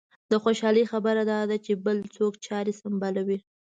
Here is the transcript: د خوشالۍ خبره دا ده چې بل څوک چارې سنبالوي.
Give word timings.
د 0.31 0.33
خوشالۍ 0.43 0.83
خبره 0.91 1.21
دا 1.31 1.39
ده 1.49 1.57
چې 1.65 1.73
بل 1.85 1.97
څوک 2.15 2.33
چارې 2.45 2.73
سنبالوي. 2.81 3.39